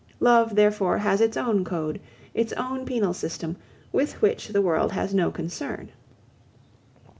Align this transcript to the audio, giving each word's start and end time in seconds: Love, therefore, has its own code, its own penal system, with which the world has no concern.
Love, 0.19 0.55
therefore, 0.55 0.97
has 0.97 1.21
its 1.21 1.37
own 1.37 1.63
code, 1.63 2.01
its 2.33 2.51
own 2.53 2.87
penal 2.87 3.13
system, 3.13 3.55
with 3.91 4.19
which 4.19 4.47
the 4.47 4.59
world 4.59 4.93
has 4.93 5.13
no 5.13 5.29
concern. 5.29 5.91